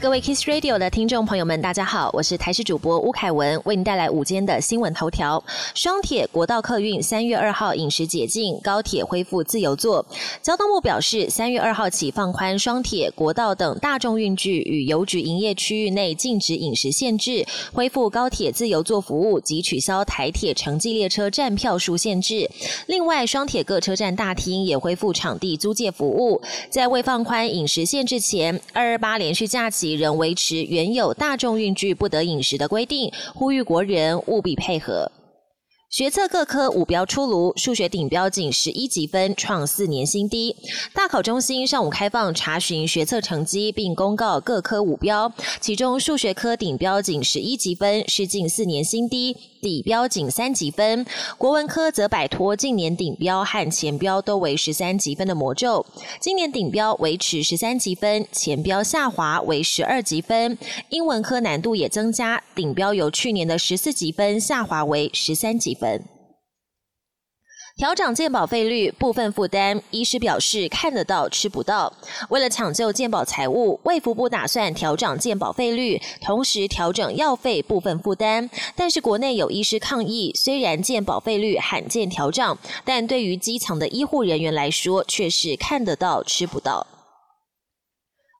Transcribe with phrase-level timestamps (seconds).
[0.00, 5.42] 各位 Kiss Radio 的听众朋友们，大家好，我是台视主播吴凯文，为您带来午间的新闻头条。
[5.74, 10.06] 双铁国道客运三月二号饮食解禁，高铁恢复自由座。
[10.40, 22.48] 交通部表示，三月二号起放宽双铁、国道等大众运具与邮局营业区域内禁止饮食限制，恢复高铁自由座服务及取消台铁城际列车站票数限制。
[22.86, 26.40] 另外，双铁各车站大厅也恢复场地租借服务。
[26.70, 29.87] 在未放宽饮食限制前，二二八连续假期。
[29.94, 35.10] 仍维持原有大众运具不得饮食的规定，呼吁国人务必配合。
[35.90, 40.54] 学测各科五标出炉，数学顶标仅十一级分，创四年新低。
[40.92, 51.06] 大考中心上午开放查询学测成绩，并公告各科五标，其中数学科顶标仅十一级分，是近四年新低；底标仅三级分。
[51.38, 55.86] 国文科则摆脱近年顶标和前标都为十三级分的魔咒，
[56.20, 60.58] 今年顶标维持十三级分，前标下滑为十二级分。
[60.90, 65.77] 英文科难度也增加，顶标由去年的十四级分下滑为十三级。
[65.78, 66.04] 分
[67.76, 71.92] 调整健保费率部分负担，医师表示看得到吃不到。
[72.28, 78.50] 为了抢救健保财务，卫福部打算调整健保费率，同时调整药费部分负担。
[78.74, 86.84] 但是国内有医师抗议，虽然健保费率罕见调整，但对于基层的医护人员来说，却是看得到吃不到。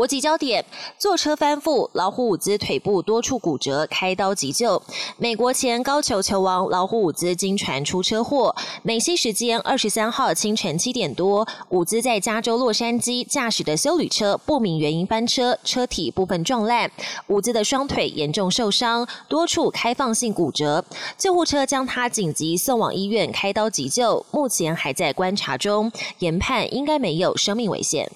[0.00, 0.64] 国际焦点：
[0.96, 4.82] 坐车翻覆，老虎伍兹腿部多处骨折，开刀急救。
[5.18, 8.56] 美国前高球球王老虎伍兹经传出车祸。
[8.82, 16.90] 美西时间二十三号清晨七点多，伍兹在加州洛杉矶驾驶的修旅车不明原因翻车，车体部分撞烂，
[17.26, 20.82] 伍兹的双腿严重受伤，多处开放性骨折。
[21.18, 28.10] 救护车将他紧急送往医院开刀急救，目前还在观察中，研判应该没有生命危险。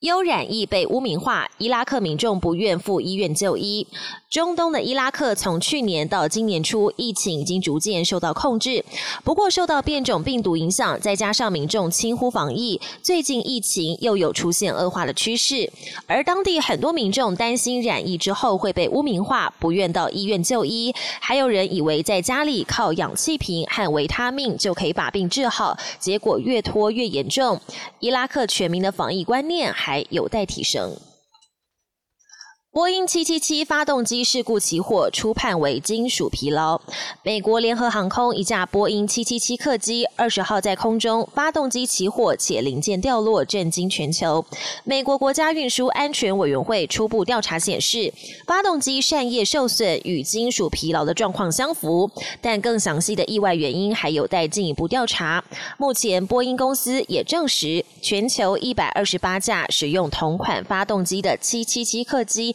[0.00, 3.86] 悠染易被污名化，伊拉克民众不愿赴医院就医。
[4.36, 8.84] 中东的伊拉克从去年到今年初，疫情已经逐渐受到控制。
[9.24, 15.72] 不过，受到变种病毒影响，再加上民众轻忽防疫，最近疫情又有出现恶化的趋势。
[16.06, 20.94] 而当地很多民众担心染疫之后会被污名化，不愿到医院就医。
[21.18, 27.58] 还有人以为在家里靠氧气瓶和维他命就可以把病治好，结果越拖越严重。
[28.00, 29.72] 伊拉克全民的防疫观念。
[29.72, 30.94] 还有待提升。
[32.76, 36.78] 波音七七七发动机事故起火，初判为金属疲劳。
[37.22, 44.44] 美国联合航空一架波音七七七客机二十号在空中发动机起火，且零件掉落，震惊全球。
[44.84, 48.12] 美国国家运输安全委员会初步调查显示，
[48.46, 52.10] 发动机扇叶受损与金属疲劳的状况相符，
[52.42, 55.42] 但更详细的意外原因还有待进一步调查。
[55.78, 62.54] 目前，波音公司也证实，全球一百二十八架使用同款发动机的七七七客机。